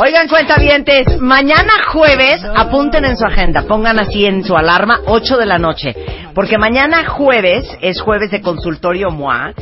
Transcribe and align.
Oigan, 0.00 0.26
cuentavientes, 0.26 1.20
mañana 1.20 1.72
jueves, 1.92 2.42
apunten 2.56 3.04
en 3.04 3.18
su 3.18 3.26
agenda, 3.26 3.64
pongan 3.68 3.98
así 3.98 4.24
en 4.24 4.42
su 4.42 4.56
alarma, 4.56 5.00
8 5.04 5.36
de 5.36 5.44
la 5.44 5.58
noche, 5.58 5.94
porque 6.34 6.56
mañana 6.56 7.06
jueves 7.06 7.66
es 7.82 8.00
jueves 8.00 8.30
de 8.30 8.40
consultorio 8.40 9.10
MOA 9.10 9.52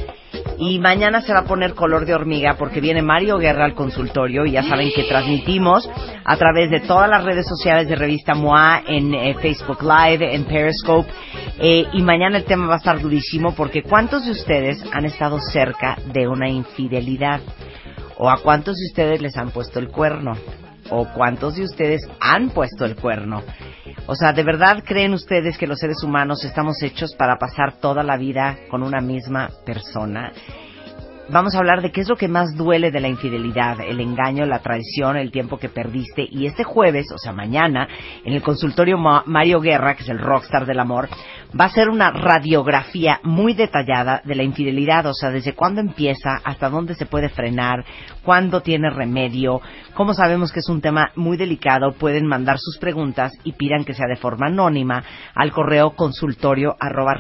y 0.57 0.79
mañana 0.79 1.21
se 1.21 1.33
va 1.33 1.41
a 1.41 1.45
poner 1.45 1.75
color 1.75 2.07
de 2.07 2.15
hormiga 2.15 2.55
porque 2.57 2.81
viene 2.81 3.03
Mario 3.03 3.39
Guerra 3.39 3.65
al 3.65 3.75
consultorio 3.75 4.47
y 4.47 4.53
ya 4.53 4.63
saben 4.63 4.93
que 4.95 5.03
transmitimos 5.03 5.91
a 6.25 6.37
través 6.37 6.71
de 6.71 6.79
todas 6.79 7.11
las 7.11 7.25
redes 7.25 7.49
sociales 7.49 7.89
de 7.89 7.97
Revista 7.97 8.35
MOA, 8.35 8.85
en 8.87 9.13
eh, 9.13 9.35
Facebook 9.43 9.83
Live, 9.83 10.33
en 10.33 10.45
Periscope 10.45 11.11
eh, 11.59 11.87
y 11.93 12.03
mañana 12.03 12.39
el 12.39 12.45
tema 12.45 12.69
va 12.69 12.75
a 12.75 12.79
estar 12.79 13.01
durísimo 13.01 13.53
porque 13.57 13.83
¿cuántos 13.83 14.25
de 14.27 14.31
ustedes 14.31 14.85
han 14.93 15.07
estado 15.07 15.41
cerca 15.41 15.97
de 16.13 16.29
una 16.29 16.49
infidelidad? 16.49 17.41
¿O 18.23 18.29
a 18.29 18.37
cuántos 18.37 18.77
de 18.77 18.85
ustedes 18.85 19.23
les 19.23 19.35
han 19.39 19.51
puesto 19.51 19.79
el 19.79 19.89
cuerno? 19.89 20.33
¿O 20.91 21.07
cuántos 21.07 21.57
de 21.57 21.65
ustedes 21.65 22.03
han 22.21 22.51
puesto 22.51 22.85
el 22.85 22.95
cuerno? 22.95 23.43
O 24.07 24.15
sea, 24.15 24.35
¿de 24.35 24.43
verdad 24.43 24.85
creen 24.85 25.15
ustedes 25.15 25.57
que 25.57 25.67
los 25.67 25.79
seres 25.79 26.03
humanos 26.05 26.45
estamos 26.45 26.83
hechos 26.83 27.15
para 27.15 27.39
pasar 27.39 27.79
toda 27.81 28.03
la 28.03 28.19
vida 28.19 28.59
con 28.71 28.83
una 28.83 29.01
misma 29.01 29.49
persona? 29.65 30.33
Vamos 31.33 31.55
a 31.55 31.59
hablar 31.59 31.81
de 31.81 31.93
qué 31.93 32.01
es 32.01 32.09
lo 32.09 32.17
que 32.17 32.27
más 32.27 32.57
duele 32.57 32.91
de 32.91 32.99
la 32.99 33.07
infidelidad, 33.07 33.81
el 33.81 34.01
engaño, 34.01 34.45
la 34.47 34.59
traición, 34.59 35.17
el 35.17 35.31
tiempo 35.31 35.59
que 35.59 35.69
perdiste. 35.69 36.27
Y 36.29 36.47
este 36.47 36.65
jueves, 36.65 37.07
o 37.15 37.19
sea, 37.19 37.33
mañana, 37.33 37.87
en 38.25 38.33
el 38.33 38.43
consultorio 38.43 38.99
Mario 38.99 39.61
Guerra, 39.61 39.95
que 39.95 40.03
es 40.03 40.09
el 40.09 40.19
rockstar 40.19 40.67
del 40.67 40.81
amor, 40.81 41.09
va 41.59 41.67
a 41.67 41.71
ser 41.71 41.89
una 41.89 42.11
radiografía 42.11 43.21
muy 43.23 43.55
detallada 43.55 44.23
de 44.25 44.35
la 44.35 44.43
infidelidad, 44.43 45.07
o 45.07 45.15
sea, 45.15 45.31
desde 45.31 45.55
cuándo 45.55 45.81
empieza, 45.81 46.41
hasta 46.43 46.69
dónde 46.69 46.97
se 46.97 47.07
puede 47.07 47.29
frenar, 47.29 47.85
cuándo 48.25 48.61
tiene 48.61 48.91
remedio, 48.91 49.61
cómo 49.95 50.15
sabemos 50.15 50.51
que 50.51 50.61
es 50.61 50.69
un 50.69 50.81
tema 50.81 51.13
muy 51.15 51.37
delicado, 51.37 51.93
pueden 51.93 52.27
mandar 52.27 52.59
sus 52.59 52.77
preguntas 52.79 53.33
y 53.45 53.53
pidan 53.53 53.85
que 53.85 53.95
sea 53.95 54.09
de 54.09 54.17
forma 54.17 54.47
anónima 54.47 55.05
al 55.37 55.53
correo 55.53 55.91
consultorio 55.91 56.75
arroba 56.81 57.15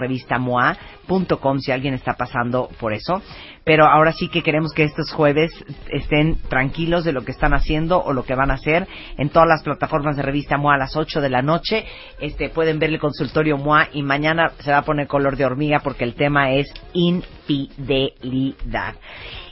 si 1.58 1.72
alguien 1.72 1.94
está 1.94 2.14
pasando 2.14 2.68
por 2.78 2.92
eso. 2.92 3.22
Pero 3.64 3.86
sí 4.12 4.28
que 4.28 4.42
queremos 4.42 4.72
que 4.72 4.84
estos 4.84 5.12
jueves 5.12 5.52
estén 5.90 6.36
tranquilos 6.48 7.04
de 7.04 7.12
lo 7.12 7.24
que 7.24 7.32
están 7.32 7.54
haciendo 7.54 8.02
o 8.02 8.12
lo 8.12 8.24
que 8.24 8.34
van 8.34 8.50
a 8.50 8.54
hacer 8.54 8.88
en 9.16 9.28
todas 9.28 9.48
las 9.48 9.62
plataformas 9.62 10.16
de 10.16 10.22
revista 10.22 10.56
MOA 10.56 10.74
a 10.74 10.78
las 10.78 10.96
8 10.96 11.20
de 11.20 11.28
la 11.28 11.42
noche. 11.42 11.84
Este, 12.18 12.48
pueden 12.48 12.78
ver 12.78 12.90
el 12.90 12.98
consultorio 12.98 13.56
MOA 13.58 13.88
y 13.92 14.02
mañana 14.02 14.52
se 14.58 14.70
va 14.72 14.78
a 14.78 14.84
poner 14.84 15.06
color 15.06 15.36
de 15.36 15.44
hormiga 15.44 15.80
porque 15.80 16.04
el 16.04 16.14
tema 16.14 16.52
es 16.52 16.72
infidelidad. 16.92 17.76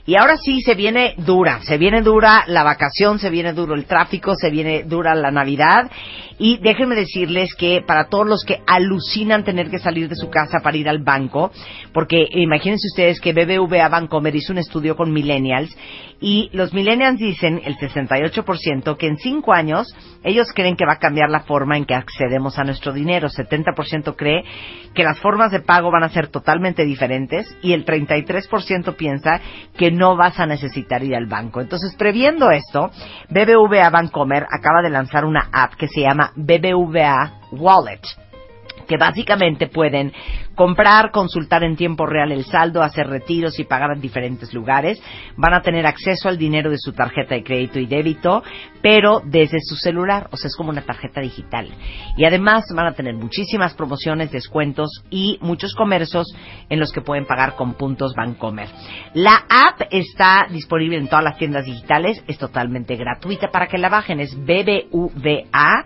Y 0.09 0.17
ahora 0.17 0.39
sí 0.39 0.63
se 0.63 0.75
viene 0.75 1.13
dura, 1.19 1.61
se 1.61 1.77
viene 1.77 2.01
dura 2.01 2.45
la 2.47 2.63
vacación, 2.63 3.19
se 3.19 3.29
viene 3.29 3.53
duro 3.53 3.75
el 3.75 3.85
tráfico, 3.85 4.35
se 4.35 4.49
viene 4.49 4.85
dura 4.85 5.15
la 5.15 5.31
Navidad. 5.31 5.91
Y 6.39 6.57
déjenme 6.63 6.95
decirles 6.95 7.55
que 7.55 7.83
para 7.87 8.09
todos 8.09 8.27
los 8.27 8.43
que 8.43 8.63
alucinan 8.67 9.45
tener 9.45 9.69
que 9.69 9.79
salir 9.79 10.09
de 10.09 10.17
su 10.17 10.31
casa 10.31 10.61
para 10.63 10.79
ir 10.79 10.89
al 10.89 11.01
banco, 11.01 11.53
porque 11.93 12.27
imagínense 12.31 12.87
ustedes 12.87 13.21
que 13.21 13.35
BBVA 13.35 13.89
Bancomer 13.91 14.35
hizo 14.35 14.55
un 14.55 14.61
estudio 14.61 14.97
con 14.97 15.13
millennials 15.13 15.77
y 16.21 16.49
los 16.53 16.73
millennials 16.73 17.19
dicen, 17.19 17.61
el 17.65 17.77
68%, 17.77 18.97
que 18.97 19.07
en 19.07 19.19
cinco 19.19 19.53
años 19.53 19.95
ellos 20.25 20.49
creen 20.55 20.77
que 20.77 20.87
va 20.87 20.95
a 20.95 20.99
cambiar 20.99 21.29
la 21.29 21.41
forma 21.41 21.77
en 21.77 21.85
que 21.85 21.95
accedemos 21.95 22.59
a 22.59 22.65
nuestro 22.65 22.93
dinero. 22.93 23.29
70% 23.29 24.17
cree 24.17 24.43
que 24.95 25.05
las 25.05 25.21
formas 25.21 25.53
de 25.53 25.61
pago 25.61 25.91
van 25.93 26.03
a 26.03 26.09
ser 26.09 26.29
totalmente 26.29 26.85
diferentes 26.85 27.47
y 27.63 27.73
el 27.73 27.85
33% 27.85 28.97
piensa 28.97 29.41
que 29.77 29.98
no 29.99 30.17
vas 30.17 30.39
a 30.39 30.47
necesitar 30.47 31.03
ir 31.03 31.15
al 31.15 31.27
banco. 31.27 31.61
Entonces, 31.61 31.95
previendo 31.97 32.51
esto, 32.51 32.91
BBVA 33.29 33.91
Bancomer 33.91 34.45
acaba 34.45 34.81
de 34.83 34.91
lanzar 34.91 35.25
una 35.25 35.49
app 35.53 35.75
que 35.75 35.89
se 35.89 36.01
llama 36.01 36.33
BBVA 36.37 37.41
Wallet 37.53 38.28
que 38.89 38.97
básicamente 38.97 39.69
pueden 39.69 40.13
comprar, 40.55 41.13
consultar 41.13 41.63
en 41.63 41.77
tiempo 41.77 42.07
real 42.07 42.33
el 42.33 42.45
saldo, 42.45 42.83
hacer 42.83 43.07
retiros 43.07 43.59
y 43.61 43.65
pagar 43.65 43.93
en 43.93 44.01
diferentes 44.01 44.53
lugares. 44.53 45.01
Van 45.37 45.55
a 45.55 45.63
tener 45.63 45.87
acceso 45.87 46.29
al 46.29 46.39
dinero 46.39 46.71
de 46.71 46.79
su 46.79 46.93
tarjeta 46.93 47.35
de 47.37 47.45
crédito 47.45 47.79
y 47.79 47.87
débito, 47.87 48.43
pero 48.83 49.23
desde 49.25 49.59
su 49.61 49.77
celular, 49.77 50.29
o 50.33 50.37
sea, 50.37 50.49
es 50.49 50.57
como 50.57 50.71
una 50.71 50.83
tarjeta 50.83 51.21
digital. 51.21 51.69
Y 52.17 52.25
además 52.25 52.65
van 52.75 52.87
a 52.87 52.95
tener 52.95 53.15
muchísimas 53.15 53.75
promociones, 53.75 54.33
descuentos 54.33 55.05
y 55.11 55.39
muchos 55.41 55.75
comercios 55.75 56.27
en 56.69 56.81
los 56.81 56.91
que 56.91 57.03
pueden 57.03 57.27
pagar 57.27 57.55
con 57.55 57.75
puntos 57.75 58.15
Bancomer. 58.17 58.69
La 59.15 59.45
app 59.49 59.83
está 59.91 60.47
disponible 60.51 60.97
en 60.97 61.09
todas 61.09 61.25
las 61.25 61.37
tiendas 61.37 61.67
digitales, 61.67 62.23
es 62.27 62.39
totalmente 62.39 62.97
gratuita 62.97 63.51
para 63.51 63.67
que 63.67 63.79
la 63.79 63.89
bajen, 63.89 64.21
es 64.21 64.35
BBVA 64.35 65.85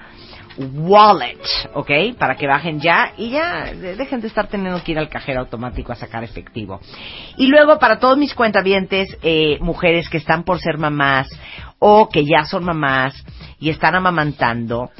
Wallet, 0.58 1.38
¿ok? 1.74 1.90
Para 2.18 2.36
que 2.36 2.46
bajen 2.46 2.80
ya 2.80 3.12
y 3.16 3.30
ya 3.30 3.72
dejen 3.72 4.20
de 4.20 4.28
estar 4.28 4.48
teniendo 4.48 4.82
que 4.82 4.92
ir 4.92 4.98
al 4.98 5.08
cajero 5.08 5.40
automático 5.40 5.92
a 5.92 5.96
sacar 5.96 6.24
efectivo. 6.24 6.80
Y 7.36 7.46
luego 7.46 7.78
para 7.78 7.98
todos 7.98 8.18
mis 8.18 8.34
cuentavientes, 8.34 9.16
eh, 9.22 9.58
mujeres 9.60 10.08
que 10.08 10.18
están 10.18 10.44
por 10.44 10.60
ser 10.60 10.78
mamás 10.78 11.28
o 11.78 12.08
que 12.08 12.24
ya 12.24 12.44
son 12.44 12.64
mamás 12.64 13.14
y 13.58 13.70
están 13.70 13.94
amamantando, 13.94 14.90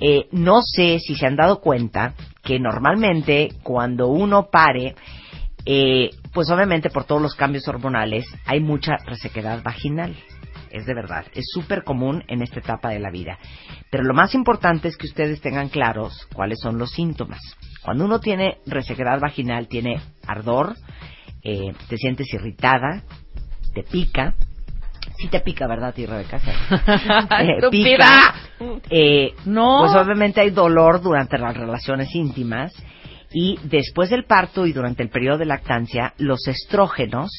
eh, 0.00 0.28
no 0.32 0.62
sé 0.62 0.98
si 0.98 1.14
se 1.14 1.26
han 1.26 1.36
dado 1.36 1.60
cuenta 1.60 2.14
que 2.42 2.58
normalmente 2.58 3.50
cuando 3.62 4.08
uno 4.08 4.48
pare, 4.50 4.94
eh, 5.64 6.10
pues 6.32 6.50
obviamente 6.50 6.90
por 6.90 7.04
todos 7.04 7.22
los 7.22 7.34
cambios 7.34 7.68
hormonales 7.68 8.24
hay 8.46 8.60
mucha 8.60 8.96
resequedad 9.06 9.62
vaginal 9.62 10.16
es 10.72 10.86
de 10.86 10.94
verdad, 10.94 11.26
es 11.34 11.44
súper 11.52 11.84
común 11.84 12.24
en 12.28 12.42
esta 12.42 12.60
etapa 12.60 12.88
de 12.88 12.98
la 12.98 13.10
vida. 13.10 13.38
Pero 13.90 14.04
lo 14.04 14.14
más 14.14 14.34
importante 14.34 14.88
es 14.88 14.96
que 14.96 15.06
ustedes 15.06 15.40
tengan 15.40 15.68
claros 15.68 16.26
cuáles 16.34 16.58
son 16.60 16.78
los 16.78 16.90
síntomas. 16.90 17.40
Cuando 17.82 18.06
uno 18.06 18.20
tiene 18.20 18.58
resequedad 18.66 19.20
vaginal, 19.20 19.68
tiene 19.68 20.00
ardor, 20.26 20.74
eh, 21.42 21.72
te 21.88 21.96
sientes 21.96 22.32
irritada, 22.32 23.02
te 23.74 23.82
pica, 23.82 24.34
sí 25.18 25.28
te 25.28 25.40
pica, 25.40 25.66
¿verdad, 25.66 25.94
ti, 25.94 26.06
Rebeca? 26.06 26.38
eh, 27.40 27.68
pica. 27.70 28.34
Eh, 28.88 29.34
no. 29.44 29.80
Pues 29.80 29.94
obviamente 29.94 30.40
hay 30.40 30.50
dolor 30.50 31.02
durante 31.02 31.38
las 31.38 31.56
relaciones 31.56 32.14
íntimas 32.14 32.72
y 33.32 33.58
después 33.64 34.10
del 34.10 34.24
parto 34.24 34.66
y 34.66 34.72
durante 34.72 35.02
el 35.02 35.10
periodo 35.10 35.38
de 35.38 35.46
lactancia, 35.46 36.14
los 36.18 36.46
estrógenos 36.48 37.30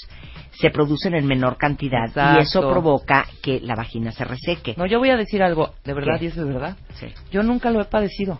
se 0.53 0.69
producen 0.69 1.15
en 1.15 1.25
menor 1.25 1.57
cantidad 1.57 2.09
y 2.35 2.41
eso 2.41 2.61
provoca 2.61 3.25
que 3.41 3.59
la 3.59 3.75
vagina 3.75 4.11
se 4.11 4.23
reseque. 4.23 4.75
No, 4.77 4.85
yo 4.85 4.99
voy 4.99 5.09
a 5.09 5.17
decir 5.17 5.41
algo, 5.41 5.73
de 5.83 5.93
verdad, 5.93 6.21
y 6.21 6.27
es 6.27 6.35
de 6.35 6.43
verdad. 6.43 6.77
Sí. 6.95 7.07
Yo 7.31 7.43
nunca 7.43 7.71
lo 7.71 7.81
he 7.81 7.85
padecido. 7.85 8.39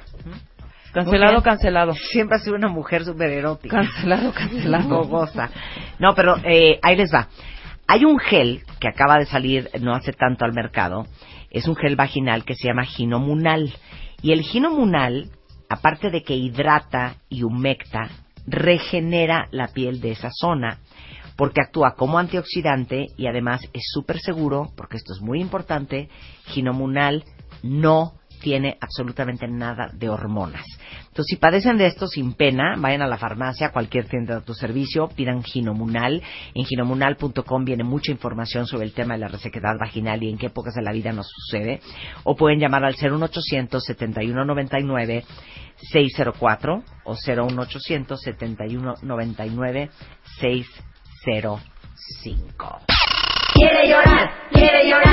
Cancelado, 0.93 1.41
cancelado. 1.41 1.93
Siempre 2.11 2.37
ha 2.37 2.39
sido 2.39 2.55
una 2.55 2.67
mujer 2.67 3.03
súper 3.03 3.31
erótica. 3.31 3.77
Cancelado, 3.77 4.31
cancelado. 4.31 5.03
goza. 5.05 5.49
No, 5.99 6.13
pero 6.13 6.37
eh, 6.43 6.79
ahí 6.83 6.95
les 6.95 7.11
va. 7.13 7.27
Hay 7.87 8.05
un 8.05 8.19
gel 8.19 8.61
que 8.79 8.87
acaba 8.87 9.17
de 9.17 9.25
salir 9.25 9.69
no 9.81 9.93
hace 9.93 10.13
tanto 10.13 10.45
al 10.45 10.53
mercado. 10.53 11.05
Es 11.49 11.67
un 11.67 11.75
gel 11.75 11.95
vaginal 11.95 12.45
que 12.45 12.55
se 12.55 12.67
llama 12.67 12.85
ginomunal. 12.85 13.73
Y 14.21 14.31
el 14.31 14.41
ginomunal, 14.41 15.29
aparte 15.67 16.09
de 16.09 16.23
que 16.23 16.35
hidrata 16.35 17.15
y 17.27 17.43
humecta, 17.43 18.09
regenera 18.45 19.47
la 19.51 19.69
piel 19.69 19.99
de 19.99 20.11
esa 20.11 20.29
zona 20.31 20.79
porque 21.35 21.61
actúa 21.61 21.95
como 21.95 22.19
antioxidante 22.19 23.07
y 23.17 23.27
además 23.27 23.61
es 23.73 23.83
súper 23.91 24.19
seguro, 24.19 24.71
porque 24.75 24.97
esto 24.97 25.13
es 25.13 25.21
muy 25.21 25.41
importante, 25.41 26.09
ginomunal 26.45 27.23
no 27.61 28.13
tiene 28.43 28.77
absolutamente 28.81 29.47
nada 29.47 29.89
de 29.93 30.09
hormonas. 30.09 30.65
Entonces, 31.07 31.27
si 31.29 31.37
padecen 31.37 31.77
de 31.77 31.87
esto 31.87 32.07
sin 32.07 32.33
pena, 32.33 32.75
vayan 32.77 33.01
a 33.01 33.07
la 33.07 33.17
farmacia, 33.17 33.71
cualquier 33.71 34.07
tienda 34.07 34.35
de 34.35 34.41
tu 34.41 34.53
servicio, 34.53 35.07
pidan 35.07 35.43
Ginomunal. 35.43 36.21
En 36.53 36.65
ginomunal.com 36.65 37.63
viene 37.63 37.85
mucha 37.85 38.11
información 38.11 38.67
sobre 38.67 38.85
el 38.85 38.93
tema 38.93 39.13
de 39.13 39.21
la 39.21 39.29
resequedad 39.29 39.77
vaginal 39.79 40.21
y 40.21 40.29
en 40.29 40.37
qué 40.37 40.47
épocas 40.47 40.73
de 40.73 40.81
la 40.81 40.91
vida 40.91 41.13
nos 41.13 41.27
sucede. 41.27 41.79
O 42.25 42.35
pueden 42.35 42.59
llamar 42.59 42.83
al 42.83 42.95
01800 42.95 43.83
7199 43.83 45.23
604 45.77 46.83
o 47.05 47.15
01800 47.15 48.21
7199 48.21 49.89
605. 51.23 52.81
Quiere 53.53 53.87
llorar, 53.87 54.29
quiere 54.51 54.89
llorar, 54.89 54.89
quiere 54.89 54.89
llorar. 54.89 55.12